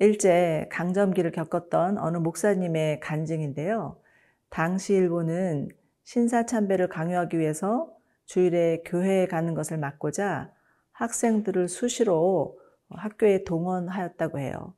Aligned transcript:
일제 0.00 0.68
강점기를 0.70 1.32
겪었던 1.32 1.98
어느 1.98 2.18
목사님의 2.18 3.00
간증인데요. 3.00 4.00
당시 4.48 4.94
일본은 4.94 5.68
신사 6.04 6.46
참배를 6.46 6.88
강요하기 6.88 7.38
위해서 7.38 7.92
주일에 8.24 8.82
교회에 8.84 9.26
가는 9.26 9.54
것을 9.54 9.76
막고자 9.78 10.52
학생들을 10.92 11.68
수시로 11.68 12.58
학교에 12.90 13.44
동원하였다고 13.44 14.38
해요. 14.38 14.74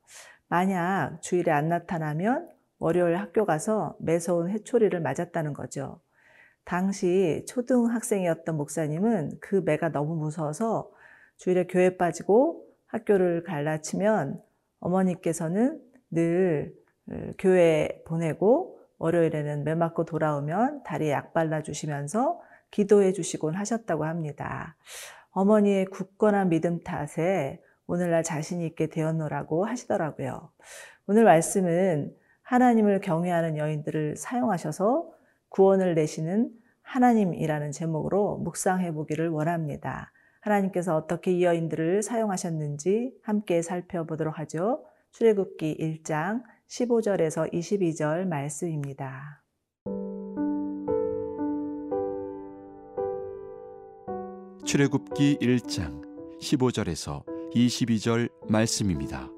만약 0.47 1.19
주일에 1.21 1.51
안 1.51 1.69
나타나면 1.69 2.49
월요일 2.79 3.17
학교 3.17 3.45
가서 3.45 3.95
매서운 3.99 4.49
회초리를 4.49 4.99
맞았다는 5.01 5.53
거죠. 5.53 6.01
당시 6.63 7.45
초등학생이었던 7.47 8.57
목사님은 8.57 9.37
그 9.39 9.61
매가 9.65 9.89
너무 9.89 10.15
무서워서 10.15 10.91
주일에 11.37 11.67
교회 11.67 11.95
빠지고 11.95 12.65
학교를 12.87 13.43
갈라치면 13.43 14.41
어머니께서는 14.81 15.81
늘 16.11 16.73
어, 17.09 17.31
교회 17.39 18.03
보내고 18.05 18.79
월요일에는 18.97 19.63
매 19.63 19.73
맞고 19.73 20.05
돌아오면 20.05 20.83
다리에 20.83 21.11
약 21.11 21.33
발라주시면서 21.33 22.39
기도해 22.69 23.13
주시곤 23.13 23.55
하셨다고 23.55 24.05
합니다. 24.05 24.75
어머니의 25.31 25.85
굳건한 25.85 26.49
믿음 26.49 26.81
탓에 26.83 27.61
오늘날 27.87 28.23
자신 28.23 28.61
있게 28.61 28.87
되었노라고 28.87 29.65
하시더라고요. 29.65 30.51
오늘 31.07 31.23
말씀은 31.23 32.13
하나님을 32.43 32.99
경외하는 33.01 33.57
여인들을 33.57 34.17
사용하셔서 34.17 35.09
구원을 35.49 35.95
내시는 35.95 36.51
하나님이라는 36.83 37.71
제목으로 37.71 38.37
묵상해 38.37 38.91
보기를 38.91 39.29
원합니다. 39.29 40.11
하나님께서 40.41 40.95
어떻게 40.95 41.31
이 41.31 41.43
여인들을 41.43 42.03
사용하셨는지 42.03 43.13
함께 43.23 43.61
살펴보도록 43.61 44.37
하죠. 44.39 44.83
출애굽기 45.11 45.77
1장 45.79 46.43
15절에서 46.67 47.51
22절 47.53 48.25
말씀입니다. 48.27 49.43
출애굽기 54.65 55.37
1장 55.41 56.01
15절에서 56.39 57.23
22절 57.53 58.29
말씀입니다. 58.49 59.29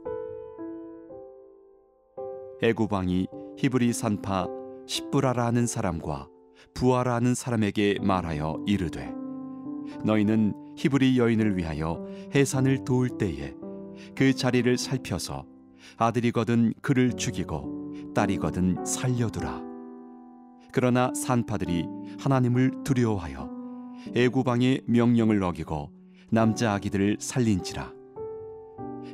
애굽 2.62 2.94
왕이 2.94 3.28
히브리 3.58 3.94
산파 3.94 4.48
십부라라 4.86 5.45
하는 5.45 5.66
사람과 5.66 6.30
부하라 6.73 7.16
하는 7.16 7.36
사람에게 7.36 7.98
말하여 8.02 8.64
이르되 8.67 9.12
너희는 10.06 10.62
히브리 10.76 11.18
여인을 11.18 11.58
위하여 11.58 12.06
해산을 12.34 12.84
도울 12.84 13.18
때에 13.18 13.54
그 14.16 14.34
자리를 14.34 14.78
살펴서 14.78 15.46
아들이거든 15.98 16.74
그를 16.82 17.14
죽이고 17.14 18.14
딸이거든 18.14 18.86
살려두라. 18.86 19.62
그러나 20.72 21.14
산파들이 21.14 21.86
하나님을 22.20 22.84
두려워하여 22.84 23.50
애구방의 24.16 24.82
명령을 24.88 25.42
어기고 25.44 25.92
남자 26.30 26.74
아기들을 26.74 27.18
살린지라. 27.20 27.94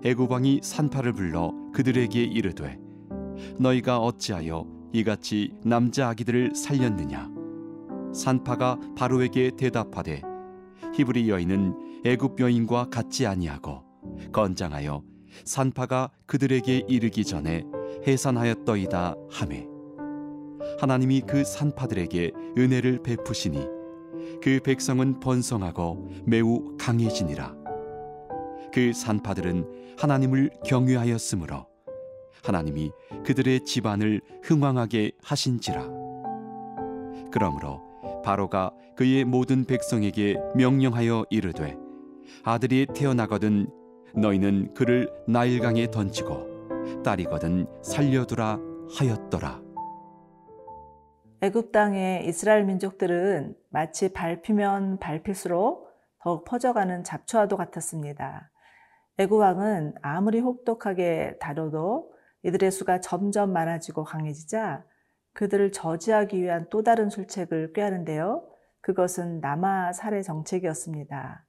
애구방이 0.05 0.61
산파를 0.63 1.13
불러 1.13 1.53
그들에게 1.73 2.23
이르되 2.23 2.79
너희가 3.59 3.99
어찌하여 3.99 4.65
이같이 4.93 5.53
남자 5.63 6.07
아기들을 6.09 6.55
살렸느냐? 6.55 7.29
산파가 8.13 8.79
바로에게 8.95 9.51
대답하되 9.57 10.21
히브리 10.99 11.29
여인은 11.29 12.01
애굽 12.03 12.41
여인과 12.41 12.89
같지 12.89 13.25
아니하고 13.25 13.83
건장하여 14.33 15.01
산파가 15.45 16.11
그들에게 16.25 16.83
이르기 16.89 17.23
전에 17.23 17.63
해산하였더이다 18.05 19.15
하매. 19.31 19.65
하나님이 20.81 21.21
그 21.21 21.45
산파들에게 21.45 22.33
은혜를 22.57 23.01
베푸시니 23.01 23.65
그 24.43 24.59
백성은 24.61 25.21
번성하고 25.21 26.09
매우 26.25 26.75
강해지니라. 26.77 27.55
그 28.73 28.91
산파들은 28.91 29.95
하나님을 29.97 30.49
경외하였으므로 30.65 31.65
하나님이 32.43 32.91
그들의 33.25 33.63
집안을 33.63 34.19
흥왕하게 34.43 35.13
하신지라. 35.23 35.87
그러므로 37.31 37.88
바로가 38.29 38.71
그의 38.95 39.25
모든 39.25 39.65
백성에게 39.65 40.37
명령하여 40.53 41.25
이르되 41.31 41.75
아들이 42.43 42.85
태어나거든 42.85 43.67
너희는 44.13 44.75
그를 44.75 45.11
나일강에 45.27 45.89
던지고 45.89 47.01
딸이거든 47.03 47.65
살려두라 47.81 48.59
하였더라. 48.95 49.63
애굽 51.41 51.71
땅의 51.71 52.27
이스라엘 52.27 52.65
민족들은 52.65 53.55
마치 53.69 54.13
밟히면 54.13 54.99
밟힐수록 54.99 55.89
더욱 56.21 56.45
퍼져가는 56.45 57.03
잡초와도 57.03 57.57
같았습니다. 57.57 58.51
애굽 59.17 59.39
왕은 59.39 59.95
아무리 60.03 60.39
혹독하게 60.39 61.37
다뤄도 61.39 62.11
이들의 62.43 62.69
수가 62.69 63.01
점점 63.01 63.53
많아지고 63.53 64.03
강해지자 64.03 64.83
그들을 65.39 65.71
저지하기 65.71 66.41
위한 66.41 66.67
또 66.69 66.83
다른 66.83 67.09
술책을 67.09 67.71
꾀하는데요. 67.71 68.45
그것은 68.81 69.39
남아 69.39 69.93
살해 69.93 70.21
정책이었습니다. 70.21 71.45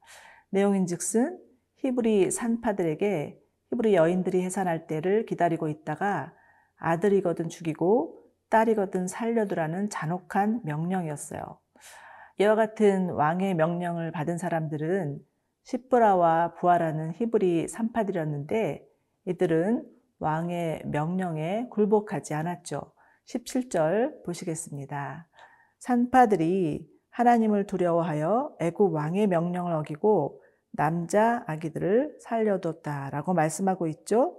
내용인즉슨 0.50 1.40
히브리 1.78 2.30
산파들에게 2.30 3.40
히브리 3.70 3.96
여인들이 3.96 4.42
해산할 4.42 4.86
때를 4.86 5.26
기다리고 5.26 5.66
있다가 5.66 6.32
아들이거든 6.76 7.48
죽이고 7.48 8.22
딸이거든 8.48 9.08
살려두라는 9.08 9.90
잔혹한 9.90 10.60
명령이었어요. 10.62 11.40
이와 12.38 12.54
같은 12.54 13.10
왕의 13.10 13.54
명령을 13.54 14.12
받은 14.12 14.38
사람들은 14.38 15.18
시브라와 15.64 16.54
부하라는 16.54 17.14
히브리 17.14 17.66
산파들이었는데 17.66 18.86
이들은 19.26 19.84
왕의 20.20 20.82
명령에 20.86 21.66
굴복하지 21.70 22.34
않았죠. 22.34 22.92
17절 23.30 24.24
보시겠습니다. 24.24 25.28
산파들이 25.78 26.86
하나님을 27.10 27.66
두려워하여 27.66 28.56
애굽 28.60 28.92
왕의 28.92 29.28
명령을 29.28 29.72
어기고 29.72 30.42
남자 30.72 31.44
아기들을 31.46 32.18
살려뒀다라고 32.20 33.34
말씀하고 33.34 33.86
있죠. 33.88 34.36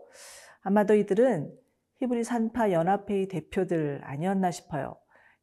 아마도 0.62 0.96
이들은 0.96 1.52
히브리 1.98 2.24
산파 2.24 2.72
연합회의 2.72 3.28
대표들 3.28 4.02
아니었나 4.04 4.52
싶어요. 4.52 4.96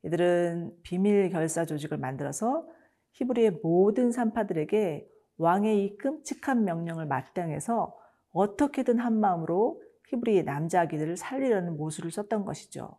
이들은 0.05 0.73
비밀 0.83 1.31
결사 1.31 1.65
조직을 1.65 1.99
만들어서 1.99 2.67
히브리의 3.13 3.61
모든 3.63 4.13
산파들에게 4.13 5.09
왕의 5.39 5.85
이 5.85 5.99
끔찍한 5.99 6.65
명령을 6.65 7.07
마땅해서 7.07 7.97
어떻게든 8.31 8.99
한 8.99 9.19
마음으로 9.21 9.81
히브리 10.09 10.45
남자 10.45 10.83
아기들을 10.83 11.17
살리려는 11.17 11.77
모술을 11.77 12.11
썼던 12.11 12.45
것이죠. 12.45 12.99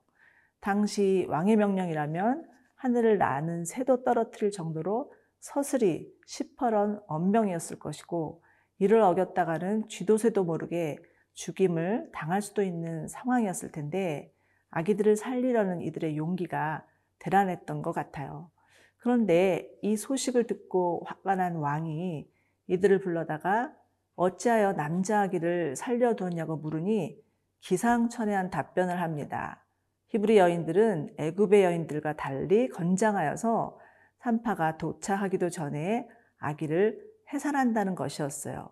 당시 0.61 1.25
왕의 1.29 1.55
명령이라면 1.55 2.45
하늘을 2.75 3.17
나는 3.17 3.65
새도 3.65 4.03
떨어뜨릴 4.03 4.51
정도로 4.51 5.11
서슬이 5.39 6.07
시퍼런 6.25 7.01
언명이었을 7.07 7.79
것이고 7.79 8.43
이를 8.79 9.01
어겼다가는 9.01 9.87
쥐도 9.87 10.17
새도 10.17 10.43
모르게 10.43 10.97
죽임을 11.33 12.09
당할 12.13 12.41
수도 12.41 12.63
있는 12.63 13.07
상황이었을 13.07 13.71
텐데 13.71 14.33
아기들을 14.71 15.15
살리려는 15.15 15.81
이들의 15.81 16.17
용기가 16.17 16.85
대단했던 17.19 17.81
것 17.81 17.91
같아요. 17.91 18.49
그런데 18.97 19.69
이 19.81 19.95
소식을 19.95 20.47
듣고 20.47 21.03
화가 21.05 21.35
난 21.35 21.55
왕이 21.55 22.29
이들을 22.67 22.99
불러다가 22.99 23.73
어찌하여 24.15 24.73
남자 24.73 25.21
아기를 25.21 25.75
살려두었냐고 25.75 26.57
물으니 26.57 27.17
기상천외한 27.61 28.49
답변을 28.49 29.01
합니다. 29.01 29.65
히브리 30.09 30.37
여인들은 30.37 31.15
애굽의 31.17 31.63
여인들과 31.63 32.13
달리 32.13 32.67
건장하여서 32.69 33.79
산파가 34.19 34.77
도착하기도 34.77 35.49
전에 35.49 36.07
아기를 36.39 36.99
해산한다는 37.31 37.95
것이었어요. 37.95 38.69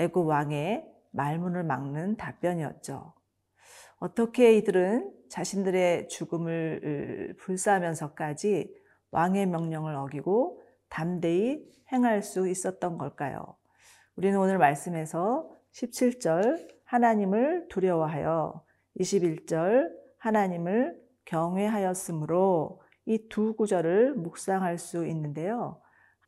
애굽 0.00 0.26
왕의 0.26 0.88
말문을 1.10 1.64
막는 1.64 2.16
답변이었죠. 2.16 3.12
어떻게 3.98 4.56
이들은 4.56 5.12
자신들의 5.28 6.08
죽음을 6.08 7.36
불사하면서까지 7.38 8.74
왕의 9.10 9.46
명령을 9.46 9.94
어기고 9.94 10.60
담대히 10.88 11.64
행할 11.92 12.22
수 12.22 12.48
있었던 12.48 12.98
걸까요? 12.98 13.56
우리는 14.16 14.38
오늘 14.38 14.58
말씀에서 14.58 15.50
17절 15.72 16.68
하나님을 16.84 17.68
두려워하여 17.68 18.64
21절 18.98 20.01
하나님을 20.22 20.96
경외하였으므로 21.24 22.80
이 23.06 23.28
두 23.28 23.54
구절을 23.56 24.14
묵상할 24.14 24.78
수 24.78 25.04
있는데요. 25.06 25.80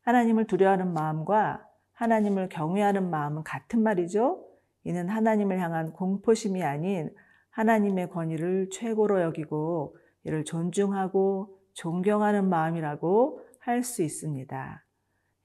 하나님을 0.03 0.47
두려워하는 0.47 0.93
마음과 0.93 1.65
하나님을 1.93 2.49
경외하는 2.49 3.09
마음은 3.09 3.45
같은 3.45 3.83
말이죠. 3.83 4.45
이는 4.83 5.09
하나님을 5.09 5.61
향한 5.61 5.93
공포심이 5.93 6.65
아닌 6.65 7.15
하나님의 7.51 8.11
권위를 8.11 8.69
최고로 8.73 9.23
여기고 9.23 9.97
이를 10.25 10.45
존중하고 10.45 11.57
존경하는 11.75 12.49
마음이라고 12.49 13.41
할 13.61 13.85
수 13.85 14.03
있습니다. 14.03 14.85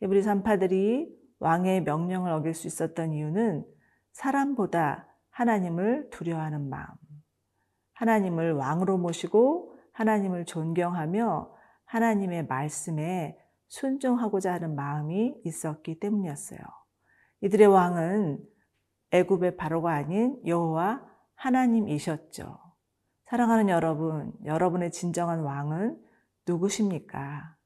히브리 0.01 0.23
산파들이 0.23 1.15
왕의 1.37 1.83
명령을 1.83 2.31
어길 2.31 2.55
수 2.55 2.65
있었던 2.65 3.13
이유는 3.13 3.63
사람보다 4.11 5.07
하나님을 5.29 6.09
두려워하는 6.09 6.67
마음, 6.67 6.87
하나님을 7.99 8.53
왕으로 8.53 8.97
모시고 8.97 9.75
하나님을 9.91 10.45
존경하며 10.45 11.53
하나님의 11.83 12.47
말씀에 12.47 13.37
순종하고자 13.67 14.53
하는 14.53 14.73
마음이 14.75 15.41
있었기 15.43 15.99
때문이었어요. 15.99 16.59
이들의 17.41 17.67
왕은 17.67 18.39
애굽의 19.11 19.57
바로가 19.57 19.91
아닌 19.93 20.39
여호와 20.45 21.05
하나님이셨죠. 21.35 22.57
사랑하는 23.25 23.67
여러분, 23.67 24.31
여러분의 24.45 24.91
진정한 24.91 25.41
왕은 25.41 26.01
누구십니까? 26.47 27.57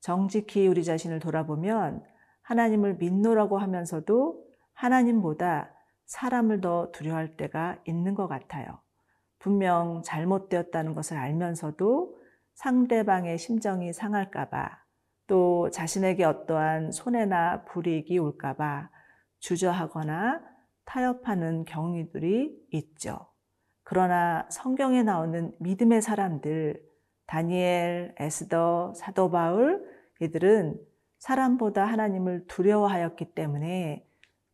정직히 0.00 0.66
우리 0.66 0.82
자신을 0.82 1.20
돌아보면 1.20 2.02
하나님을 2.42 2.96
믿노라고 2.96 3.58
하면서도 3.58 4.44
하나님보다 4.72 5.70
사람을 6.06 6.60
더 6.60 6.90
두려워할 6.90 7.36
때가 7.36 7.78
있는 7.84 8.14
것 8.14 8.26
같아요. 8.26 8.80
분명 9.46 10.02
잘못되었다는 10.02 10.96
것을 10.96 11.16
알면서도 11.18 12.18
상대방의 12.54 13.38
심정이 13.38 13.92
상할까봐 13.92 14.68
또 15.28 15.70
자신에게 15.70 16.24
어떠한 16.24 16.90
손해나 16.90 17.62
불이익이 17.66 18.18
올까봐 18.18 18.90
주저하거나 19.38 20.42
타협하는 20.84 21.64
경위들이 21.64 22.58
있죠. 22.72 23.28
그러나 23.84 24.48
성경에 24.50 25.04
나오는 25.04 25.52
믿음의 25.60 26.02
사람들, 26.02 26.82
다니엘, 27.28 28.16
에스더, 28.18 28.94
사도 28.96 29.30
바울, 29.30 29.86
이들은 30.20 30.76
사람보다 31.20 31.84
하나님을 31.84 32.48
두려워하였기 32.48 33.26
때문에 33.34 34.04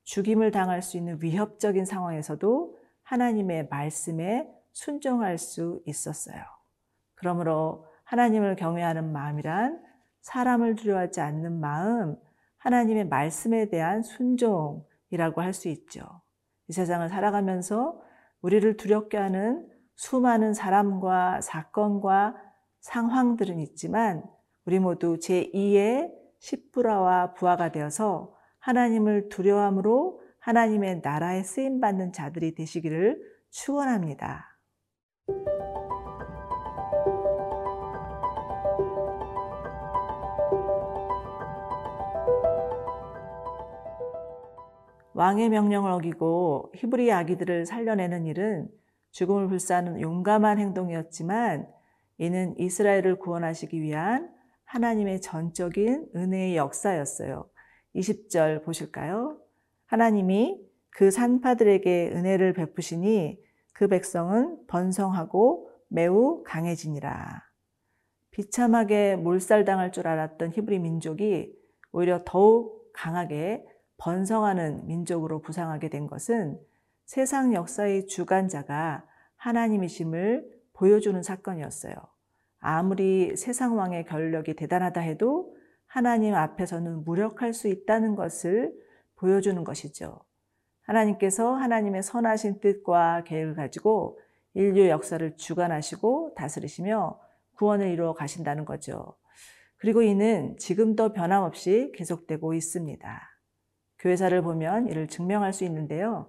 죽임을 0.04 0.50
당할 0.50 0.82
수 0.82 0.98
있는 0.98 1.16
위협적인 1.22 1.86
상황에서도 1.86 2.78
하나님의 3.04 3.68
말씀에 3.70 4.46
순종할 4.72 5.38
수 5.38 5.82
있었어요. 5.86 6.42
그러므로 7.14 7.86
하나님을 8.04 8.56
경외하는 8.56 9.12
마음이란 9.12 9.82
사람을 10.22 10.74
두려워하지 10.76 11.20
않는 11.20 11.60
마음, 11.60 12.16
하나님의 12.58 13.08
말씀에 13.08 13.68
대한 13.68 14.02
순종이라고 14.02 15.40
할 15.40 15.52
수 15.52 15.68
있죠. 15.68 16.22
이 16.68 16.72
세상을 16.72 17.08
살아가면서 17.08 18.00
우리를 18.40 18.76
두렵게 18.76 19.16
하는 19.16 19.68
수많은 19.94 20.54
사람과 20.54 21.40
사건과 21.40 22.36
상황들은 22.80 23.60
있지만 23.60 24.24
우리 24.64 24.78
모두 24.78 25.18
제2의 25.18 26.12
십부라와 26.38 27.34
부하가 27.34 27.70
되어서 27.70 28.34
하나님을 28.58 29.28
두려움으로 29.28 30.20
하나님의 30.40 31.00
나라에 31.02 31.42
쓰임 31.42 31.80
받는 31.80 32.12
자들이 32.12 32.54
되시기를 32.54 33.20
축원합니다. 33.50 34.51
왕의 45.22 45.50
명령을 45.50 45.92
어기고 45.92 46.72
히브리 46.74 47.12
아기들을 47.12 47.64
살려내는 47.64 48.26
일은 48.26 48.68
죽음을 49.12 49.46
불사하는 49.46 50.00
용감한 50.00 50.58
행동이었지만 50.58 51.68
이는 52.18 52.58
이스라엘을 52.58 53.20
구원하시기 53.20 53.80
위한 53.80 54.34
하나님의 54.64 55.20
전적인 55.20 56.08
은혜의 56.16 56.56
역사였어요. 56.56 57.48
20절 57.94 58.64
보실까요? 58.64 59.38
하나님이 59.86 60.60
그 60.90 61.12
산파들에게 61.12 62.10
은혜를 62.16 62.52
베푸시니 62.54 63.38
그 63.74 63.86
백성은 63.86 64.66
번성하고 64.66 65.70
매우 65.86 66.42
강해지니라. 66.42 67.44
비참하게 68.32 69.14
몰살당할 69.14 69.92
줄 69.92 70.08
알았던 70.08 70.50
히브리 70.50 70.80
민족이 70.80 71.54
오히려 71.92 72.22
더욱 72.24 72.90
강하게 72.92 73.64
번성하는 74.02 74.88
민족으로 74.88 75.40
부상하게 75.40 75.88
된 75.88 76.08
것은 76.08 76.58
세상 77.04 77.54
역사의 77.54 78.08
주관자가 78.08 79.04
하나님이심을 79.36 80.44
보여주는 80.72 81.22
사건이었어요. 81.22 81.94
아무리 82.58 83.36
세상 83.36 83.76
왕의 83.76 84.06
권력이 84.06 84.54
대단하다 84.56 85.00
해도 85.02 85.54
하나님 85.86 86.34
앞에서는 86.34 87.04
무력할 87.04 87.52
수 87.52 87.68
있다는 87.68 88.16
것을 88.16 88.72
보여주는 89.14 89.62
것이죠. 89.62 90.18
하나님께서 90.82 91.54
하나님의 91.54 92.02
선하신 92.02 92.58
뜻과 92.58 93.22
계획을 93.22 93.54
가지고 93.54 94.18
인류 94.54 94.88
역사를 94.88 95.36
주관하시고 95.36 96.34
다스리시며 96.34 97.20
구원을 97.54 97.88
이루어 97.90 98.14
가신다는 98.14 98.64
거죠. 98.64 99.14
그리고 99.76 100.02
이는 100.02 100.56
지금도 100.58 101.12
변함없이 101.12 101.92
계속되고 101.94 102.54
있습니다. 102.54 103.31
교회사를 104.02 104.42
보면 104.42 104.88
이를 104.88 105.06
증명할 105.06 105.52
수 105.52 105.64
있는데요. 105.64 106.28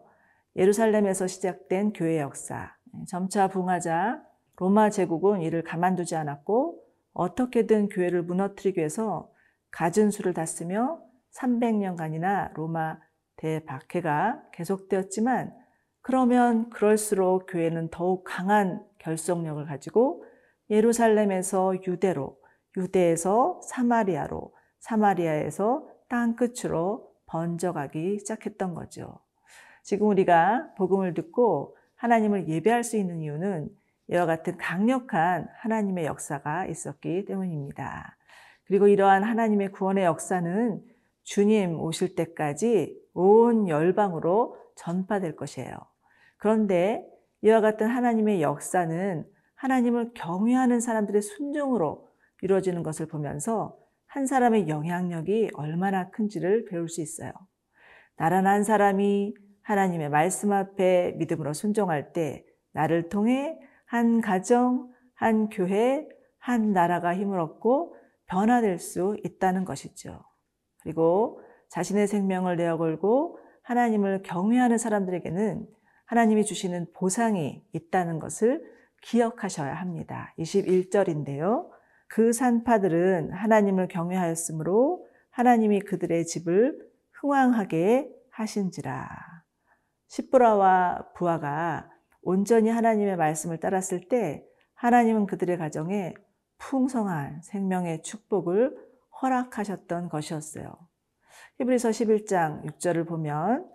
예루살렘에서 0.55 1.27
시작된 1.27 1.93
교회 1.93 2.19
역사, 2.19 2.75
점차 3.07 3.47
붕하자 3.47 4.23
로마 4.57 4.91
제국은 4.91 5.41
이를 5.41 5.63
가만두지 5.63 6.15
않았고 6.15 6.79
어떻게든 7.13 7.89
교회를 7.89 8.21
무너뜨리기 8.23 8.77
위해서 8.77 9.31
갖은 9.71 10.11
수를 10.11 10.33
다 10.33 10.45
쓰며 10.45 11.01
300년간이나 11.35 12.53
로마 12.53 12.99
대박해가 13.37 14.43
계속되었지만 14.53 15.51
그러면 16.01 16.69
그럴수록 16.69 17.47
교회는 17.49 17.89
더욱 17.89 18.23
강한 18.23 18.85
결속력을 18.99 19.65
가지고 19.65 20.23
예루살렘에서 20.69 21.75
유대로, 21.87 22.37
유대에서 22.77 23.61
사마리아로, 23.63 24.53
사마리아에서 24.79 25.87
땅 26.09 26.35
끝으로 26.35 27.12
번져가기 27.33 28.19
시작했던 28.19 28.75
거죠. 28.75 29.19
지금 29.81 30.07
우리가 30.07 30.69
복음을 30.77 31.15
듣고 31.15 31.75
하나님을 31.95 32.47
예배할 32.47 32.83
수 32.83 32.95
있는 32.95 33.21
이유는 33.21 33.69
이와 34.09 34.27
같은 34.27 34.57
강력한 34.57 35.47
하나님의 35.57 36.05
역사가 36.05 36.67
있었기 36.67 37.25
때문입니다. 37.25 38.15
그리고 38.65 38.87
이러한 38.87 39.23
하나님의 39.23 39.71
구원의 39.71 40.05
역사는 40.05 40.83
주님 41.23 41.79
오실 41.79 42.15
때까지 42.15 43.01
온 43.13 43.67
열방으로 43.67 44.57
전파될 44.75 45.35
것이에요. 45.35 45.73
그런데 46.37 47.03
이와 47.41 47.61
같은 47.61 47.87
하나님의 47.87 48.41
역사는 48.43 49.25
하나님을 49.55 50.11
경외하는 50.13 50.79
사람들의 50.81 51.21
순종으로 51.21 52.09
이루어지는 52.41 52.83
것을 52.83 53.07
보면서 53.07 53.77
한 54.13 54.27
사람의 54.27 54.67
영향력이 54.67 55.49
얼마나 55.55 56.11
큰지를 56.11 56.65
배울 56.65 56.87
수 56.87 57.01
있어요. 57.01 57.31
나란 58.15 58.45
한 58.45 58.63
사람이 58.63 59.33
하나님의 59.63 60.09
말씀 60.09 60.51
앞에 60.51 61.13
믿음으로 61.17 61.53
순종할 61.53 62.13
때 62.13 62.45
나를 62.73 63.09
통해 63.09 63.57
한 63.87 64.21
가정, 64.21 64.91
한 65.15 65.49
교회, 65.49 66.07
한 66.37 66.73
나라가 66.73 67.15
힘을 67.15 67.39
얻고 67.39 67.95
변화될 68.27 68.77
수 68.77 69.17
있다는 69.23 69.65
것이죠. 69.65 70.23
그리고 70.83 71.41
자신의 71.69 72.05
생명을 72.05 72.55
내어 72.55 72.77
걸고 72.77 73.39
하나님을 73.63 74.21
경외하는 74.21 74.77
사람들에게는 74.77 75.65
하나님이 76.05 76.45
주시는 76.45 76.85
보상이 76.93 77.65
있다는 77.73 78.19
것을 78.19 78.63
기억하셔야 79.01 79.73
합니다. 79.73 80.35
21절인데요. 80.37 81.72
그 82.13 82.31
산파들은 82.31 83.31
하나님을 83.31 83.87
경외하였으므로 83.87 85.03
하나님이 85.31 85.79
그들의 85.79 86.27
집을 86.27 86.77
흥왕하게 87.13 88.07
하신지라. 88.29 89.09
십부라와 90.09 91.07
부하가 91.15 91.89
온전히 92.21 92.69
하나님의 92.69 93.17
말씀을 93.17 93.59
따랐을 93.59 94.09
때 94.09 94.45
하나님은 94.75 95.25
그들의 95.25 95.57
가정에 95.57 96.13
풍성한 96.59 97.41
생명의 97.41 98.03
축복을 98.03 98.77
허락하셨던 99.19 100.09
것이었어요. 100.09 100.71
히브리서 101.57 101.89
11장 101.89 102.63
6절을 102.63 103.07
보면 103.07 103.67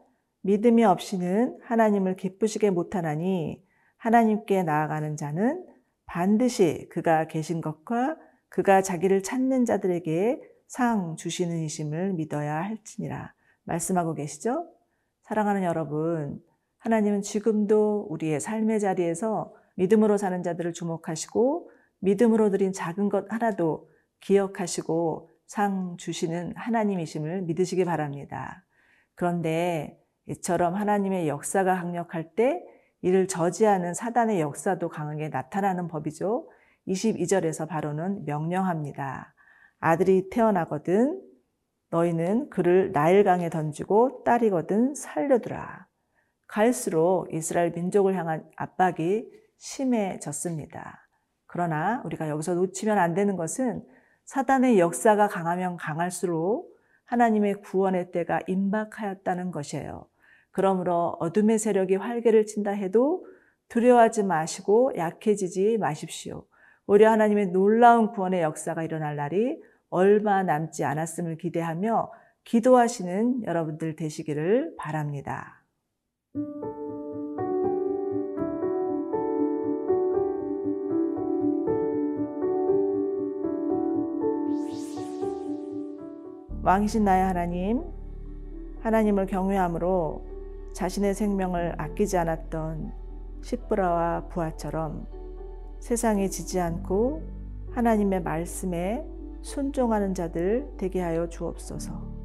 믿음이 0.42 0.84
없이는 0.84 1.58
하나님을 1.64 2.14
기쁘시게 2.14 2.70
못하나니 2.70 3.66
하나님께 3.96 4.62
나아가는 4.62 5.16
자는 5.16 5.66
반드시 6.06 6.88
그가 6.92 7.26
계신 7.26 7.60
것과 7.60 8.16
그가 8.48 8.82
자기를 8.82 9.22
찾는 9.22 9.64
자들에게 9.64 10.40
상 10.66 11.16
주시는 11.16 11.58
이심을 11.58 12.12
믿어야 12.14 12.56
할지니라 12.62 13.34
말씀하고 13.64 14.14
계시죠? 14.14 14.66
사랑하는 15.22 15.62
여러분, 15.62 16.42
하나님은 16.78 17.22
지금도 17.22 18.06
우리의 18.10 18.40
삶의 18.40 18.80
자리에서 18.80 19.54
믿음으로 19.76 20.16
사는 20.16 20.42
자들을 20.42 20.72
주목하시고 20.72 21.70
믿음으로 22.00 22.50
드린 22.50 22.72
작은 22.72 23.08
것 23.08 23.30
하나도 23.30 23.90
기억하시고 24.20 25.30
상 25.46 25.96
주시는 25.98 26.54
하나님이심을 26.56 27.42
믿으시기 27.42 27.84
바랍니다. 27.84 28.64
그런데 29.14 30.00
이처럼 30.26 30.74
하나님의 30.74 31.28
역사가 31.28 31.74
강력할 31.76 32.34
때 32.34 32.62
이를 33.00 33.28
저지하는 33.28 33.94
사단의 33.94 34.40
역사도 34.40 34.88
강하게 34.88 35.28
나타나는 35.28 35.88
법이죠. 35.88 36.48
22절에서 36.88 37.68
바로는 37.68 38.24
명령합니다. 38.24 39.34
아들이 39.78 40.28
태어나거든 40.30 41.22
너희는 41.90 42.50
그를 42.50 42.92
나일강에 42.92 43.48
던지고 43.50 44.22
딸이거든 44.24 44.94
살려두라. 44.94 45.86
갈수록 46.46 47.28
이스라엘 47.32 47.70
민족을 47.72 48.16
향한 48.16 48.44
압박이 48.56 49.26
심해졌습니다. 49.58 51.06
그러나 51.46 52.02
우리가 52.04 52.28
여기서 52.28 52.54
놓치면 52.54 52.98
안 52.98 53.14
되는 53.14 53.36
것은 53.36 53.84
사단의 54.24 54.78
역사가 54.78 55.28
강하면 55.28 55.76
강할수록 55.76 56.76
하나님의 57.04 57.62
구원의 57.62 58.10
때가 58.12 58.40
임박하였다는 58.46 59.50
것이에요. 59.50 60.06
그러므로 60.50 61.16
어둠의 61.20 61.58
세력이 61.58 61.96
활개를 61.96 62.44
친다 62.44 62.70
해도 62.70 63.24
두려워하지 63.68 64.24
마시고 64.24 64.92
약해지지 64.96 65.78
마십시오. 65.78 66.44
오히려 66.90 67.10
하나님의 67.10 67.48
놀라운 67.48 68.12
구원의 68.12 68.40
역사가 68.40 68.82
일어날 68.82 69.14
날이 69.14 69.60
얼마 69.90 70.42
남지 70.42 70.84
않았음을 70.84 71.36
기대하며 71.36 72.10
기도하시는 72.44 73.44
여러분들 73.44 73.94
되시기를 73.94 74.74
바랍니다. 74.78 75.62
왕이신 86.62 87.04
나의 87.04 87.22
하나님, 87.22 87.82
하나님을 88.80 89.26
경외함으로 89.26 90.26
자신의 90.72 91.12
생명을 91.12 91.74
아끼지 91.76 92.16
않았던 92.16 92.92
십브라와 93.42 94.28
부하처럼 94.28 95.17
세상에 95.80 96.28
지지 96.28 96.60
않고 96.60 97.22
하나님의 97.72 98.22
말씀에 98.22 99.04
순종하는 99.42 100.14
자들 100.14 100.68
되게 100.76 101.00
하여 101.00 101.28
주옵소서. 101.28 102.18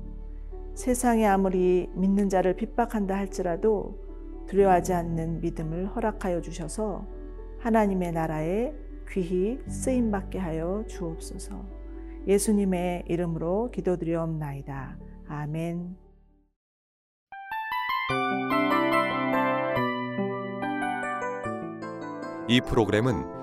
세상에 0.74 1.26
아무리 1.26 1.90
믿는 1.94 2.30
자를 2.30 2.56
핍박한다 2.56 3.16
할지라도 3.16 4.00
두려워하지 4.48 4.94
않는 4.94 5.42
믿음을 5.42 5.88
허락하여 5.96 6.42
주셔서 6.42 7.06
하나님의 7.60 8.12
나라에 8.12 8.74
귀히 9.10 9.60
쓰임 9.68 10.12
받게 10.12 10.40
하여 10.40 10.84
주옵소서. 10.88 11.64
예수님의 12.28 13.04
이름으로 13.08 13.70
기도드리옵나이다. 13.72 14.98
아멘. 15.28 15.96
이 22.48 22.60
프로그램은 22.62 23.43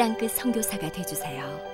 땅끝 0.00 0.30
선교사가 0.30 0.90
되주세요. 0.92 1.69